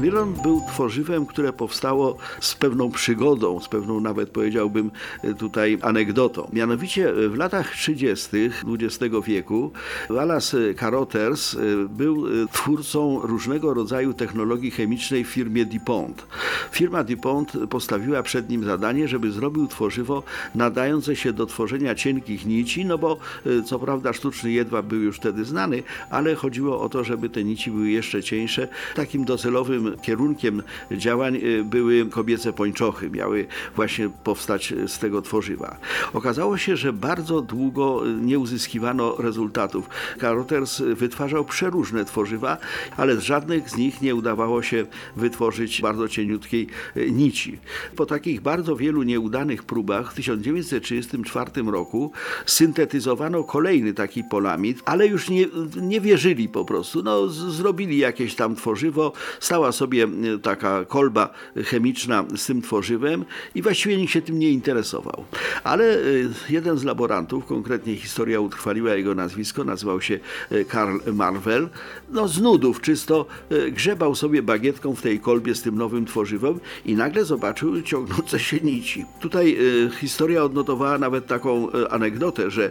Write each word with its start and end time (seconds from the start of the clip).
Nylon 0.00 0.32
był 0.42 0.62
tworzywem, 0.68 1.26
które 1.26 1.52
powstało 1.52 2.16
z 2.40 2.54
pewną 2.54 2.90
przygodą, 2.90 3.60
z 3.60 3.68
pewną 3.68 4.00
nawet 4.00 4.30
powiedziałbym 4.30 4.90
tutaj 5.38 5.78
anegdotą. 5.82 6.50
Mianowicie 6.52 7.12
w 7.28 7.36
latach 7.36 7.74
30. 7.74 8.28
XX 8.68 9.14
wieku 9.26 9.72
Wallace 10.10 10.74
Carothers 10.74 11.56
był 11.88 12.24
twórcą 12.52 13.20
różnego 13.22 13.74
rodzaju 13.74 14.14
technologii 14.14 14.70
chemicznej 14.70 15.24
w 15.24 15.28
firmie 15.28 15.64
DuPont. 15.64 16.26
Firma 16.72 17.04
DuPont 17.04 17.52
postawiła 17.70 18.22
przed 18.22 18.50
nim 18.50 18.64
zadanie, 18.64 19.08
żeby 19.08 19.30
zrobił 19.30 19.66
tworzywo 19.66 20.22
nadające 20.54 21.16
się 21.16 21.32
do 21.32 21.46
tworzenia 21.46 21.94
cienkich 21.94 22.46
nici, 22.46 22.84
no 22.84 22.98
bo 22.98 23.16
co 23.66 23.78
prawda 23.78 24.12
sztuczny 24.12 24.52
jedwab 24.52 24.86
był 24.86 25.00
już 25.00 25.16
wtedy 25.16 25.44
znany, 25.44 25.82
ale 26.10 26.34
chodziło 26.34 26.80
o 26.80 26.88
to, 26.88 27.04
żeby 27.04 27.28
te 27.28 27.44
nici 27.44 27.70
były 27.70 27.90
jeszcze 27.90 28.22
cieńsze. 28.22 28.68
Takim 28.94 29.24
docelowym 29.24 29.85
kierunkiem 30.02 30.62
działań 30.90 31.36
y, 31.36 31.64
były 31.64 32.06
kobiece 32.06 32.52
pończochy, 32.52 33.10
miały 33.10 33.46
właśnie 33.76 34.08
powstać 34.24 34.74
z 34.86 34.98
tego 34.98 35.22
tworzywa. 35.22 35.76
Okazało 36.12 36.58
się, 36.58 36.76
że 36.76 36.92
bardzo 36.92 37.40
długo 37.40 38.02
nie 38.20 38.38
uzyskiwano 38.38 39.16
rezultatów. 39.18 39.88
Caroters 40.20 40.80
wytwarzał 40.80 41.44
przeróżne 41.44 42.04
tworzywa, 42.04 42.58
ale 42.96 43.16
z 43.16 43.20
żadnych 43.20 43.70
z 43.70 43.76
nich 43.76 44.02
nie 44.02 44.14
udawało 44.14 44.62
się 44.62 44.86
wytworzyć 45.16 45.82
bardzo 45.82 46.08
cieniutkiej 46.08 46.66
y, 46.96 47.10
nici. 47.10 47.58
Po 47.96 48.06
takich 48.06 48.40
bardzo 48.40 48.76
wielu 48.76 49.02
nieudanych 49.02 49.64
próbach 49.64 50.12
w 50.12 50.14
1934 50.14 51.62
roku 51.66 52.12
syntetyzowano 52.46 53.44
kolejny 53.44 53.94
taki 53.94 54.24
polamid, 54.24 54.82
ale 54.84 55.06
już 55.06 55.30
nie, 55.30 55.46
nie 55.76 56.00
wierzyli 56.00 56.48
po 56.48 56.64
prostu. 56.64 57.02
No, 57.02 57.28
zrobili 57.28 57.98
jakieś 57.98 58.34
tam 58.34 58.56
tworzywo, 58.56 59.12
stała 59.40 59.72
sobie 59.76 60.04
e, 60.04 60.38
taka 60.38 60.84
kolba 60.84 61.30
chemiczna 61.64 62.24
z 62.36 62.46
tym 62.46 62.62
tworzywem 62.62 63.24
i 63.54 63.62
właściwie 63.62 63.96
nikt 63.96 64.12
się 64.12 64.22
tym 64.22 64.38
nie 64.38 64.50
interesował. 64.50 65.24
Ale 65.64 65.84
e, 65.94 66.00
jeden 66.48 66.78
z 66.78 66.84
laborantów, 66.84 67.46
konkretnie 67.46 67.96
historia 67.96 68.40
utrwaliła 68.40 68.94
jego 68.94 69.14
nazwisko, 69.14 69.64
nazywał 69.64 70.00
się 70.00 70.18
e, 70.50 70.64
Karl 70.64 70.98
Marvel, 71.12 71.68
no 72.10 72.28
z 72.28 72.40
nudów 72.40 72.80
czysto 72.80 73.26
grzebał 73.72 74.14
sobie 74.14 74.42
bagietką 74.42 74.94
w 74.94 75.02
tej 75.02 75.20
kolbie 75.20 75.54
z 75.54 75.62
tym 75.62 75.78
nowym 75.78 76.06
tworzywem 76.06 76.60
i 76.84 76.94
nagle 76.94 77.24
zobaczył 77.24 77.82
ciągnące 77.82 78.38
się 78.38 78.60
nici. 78.60 79.04
Tutaj 79.20 79.58
historia 80.00 80.44
odnotowała 80.44 80.98
nawet 80.98 81.26
taką 81.26 81.68
anegdotę, 81.90 82.50
że 82.50 82.70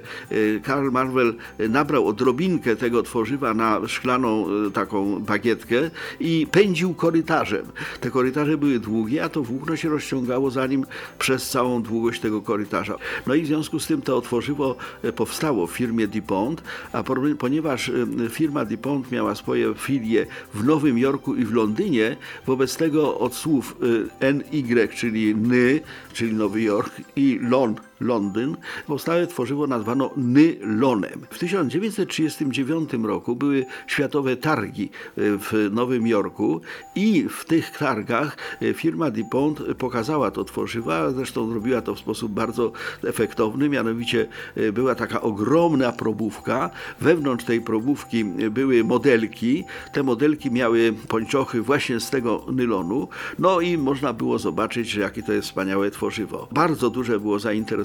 Karl 0.64 0.90
Marvel 0.92 1.34
nabrał 1.70 2.08
odrobinkę 2.08 2.76
tego 2.76 3.04
tworzywa 3.04 3.54
na 3.54 3.88
szklaną 3.88 4.46
taką 4.74 5.20
bagietkę 5.20 5.90
i 6.20 6.48
pędził 6.52 6.94
korytarzem. 6.96 7.66
Te 8.02 8.12
korytarze 8.12 8.58
były 8.58 8.80
długie, 8.80 9.24
a 9.24 9.30
to 9.30 9.44
włókno 9.44 9.76
się 9.76 9.90
rozciągało 9.90 10.52
za 10.52 10.68
nim 10.68 10.86
przez 11.20 11.50
całą 11.50 11.82
długość 11.82 12.22
tego 12.22 12.42
korytarza. 12.42 12.98
No 13.28 13.36
i 13.36 13.42
w 13.42 13.48
związku 13.48 13.80
z 13.80 13.88
tym 13.88 14.02
to 14.02 14.18
otworzywo 14.18 14.76
e, 15.04 15.14
powstało 15.14 15.68
w 15.68 15.72
firmie 15.72 16.08
DuPont, 16.08 16.64
a 16.92 17.04
ponieważ 17.40 17.90
e, 17.90 17.94
firma 18.30 18.66
DuPont 18.66 19.12
miała 19.12 19.36
swoje 19.36 19.74
filie 19.74 20.26
w 20.54 20.64
Nowym 20.64 20.98
Jorku 20.98 21.36
i 21.36 21.46
w 21.46 21.54
Londynie, 21.54 22.18
wobec 22.46 22.78
tego 22.78 23.20
od 23.20 23.36
słów 23.36 23.78
e, 24.22 24.34
NY, 24.34 24.88
czyli 24.88 25.36
NY, 25.36 25.82
czyli 26.14 26.34
Nowy 26.34 26.62
Jork 26.62 26.92
i 27.16 27.40
LON, 27.42 27.76
Londyn, 28.00 28.58
powstałe 28.88 29.28
tworzywo 29.28 29.68
nazwano 29.68 30.12
nylonem. 30.18 31.26
W 31.30 31.40
1939 31.40 32.90
roku 33.04 33.36
były 33.36 33.66
światowe 33.88 34.38
targi 34.38 34.90
w 35.18 35.70
Nowym 35.72 36.08
Jorku 36.08 36.62
i 36.96 37.30
w 37.30 37.46
tych 37.46 37.78
targach 37.78 38.38
e, 38.62 38.74
firma 38.74 39.12
DuPont 39.12 39.60
pokazała 39.78 40.32
to 40.32 40.44
tworzywa, 40.44 41.12
zresztą 41.12 41.50
zrobiła 41.50 41.82
to 41.82 41.96
w 41.96 42.00
sposób 42.00 42.32
bardzo 42.32 42.72
efektowny, 43.04 43.70
mianowicie 43.70 44.28
e, 44.56 44.72
była 44.72 44.96
taka 44.96 45.22
ogromna 45.22 45.92
probówka. 45.92 46.70
Wewnątrz 47.02 47.46
tej 47.46 47.62
probówki 47.62 48.26
były 48.52 48.84
modelki. 48.84 49.64
Te 49.94 50.04
modelki 50.04 50.52
miały 50.52 50.94
pończochy 51.08 51.62
właśnie 51.62 52.00
z 52.00 52.10
tego 52.10 52.46
nylonu. 52.52 53.08
No 53.40 53.62
i 53.62 53.78
można 53.78 54.14
było 54.14 54.40
zobaczyć, 54.40 54.96
jakie 54.96 55.24
to 55.24 55.34
jest 55.34 55.48
wspaniałe 55.48 55.92
tworzywo. 55.92 56.48
Bardzo 56.52 56.90
duże 56.90 57.20
było 57.20 57.40
zainteresowanie 57.40 57.85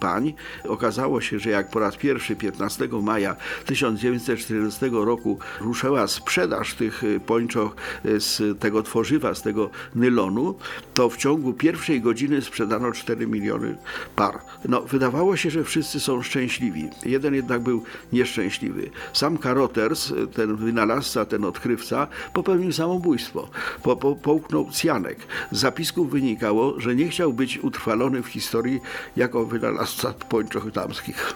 pań. 0.00 0.34
Okazało 0.68 1.20
się, 1.20 1.38
że 1.38 1.50
jak 1.50 1.70
po 1.70 1.78
raz 1.80 1.96
pierwszy 1.96 2.36
15 2.36 2.88
maja 3.02 3.36
1940 3.66 4.86
roku 4.92 5.38
ruszyła 5.60 6.06
sprzedaż 6.06 6.74
tych 6.74 7.02
pończoch 7.26 7.76
z 8.04 8.60
tego 8.60 8.82
tworzywa, 8.82 9.34
z 9.34 9.42
tego 9.42 9.70
nylonu, 9.94 10.54
to 10.94 11.10
w 11.10 11.16
ciągu 11.16 11.52
pierwszej 11.52 12.00
godziny 12.00 12.42
sprzedano 12.42 12.92
4 12.92 13.26
miliony 13.26 13.76
par. 14.16 14.38
No, 14.68 14.80
wydawało 14.82 15.36
się, 15.36 15.50
że 15.50 15.64
wszyscy 15.64 16.00
są 16.00 16.22
szczęśliwi. 16.22 16.88
Jeden 17.06 17.34
jednak 17.34 17.60
był 17.62 17.84
nieszczęśliwy. 18.12 18.90
Sam 19.12 19.38
Caroters, 19.38 20.12
ten 20.34 20.56
wynalazca, 20.56 21.24
ten 21.24 21.44
odkrywca, 21.44 22.06
popełnił 22.32 22.72
samobójstwo. 22.72 23.48
Po, 23.82 23.96
po, 23.96 24.16
połknął 24.16 24.68
cjanek. 24.72 25.18
Z 25.50 25.58
zapisków 25.58 26.10
wynikało, 26.10 26.80
że 26.80 26.94
nie 26.94 27.08
chciał 27.08 27.32
być 27.32 27.58
utrwalony 27.58 28.22
w 28.22 28.26
historii 28.26 28.80
jako 29.16 29.44
wynalazca 29.44 30.14
pończoch 30.28 30.70
damskich. 30.70 31.34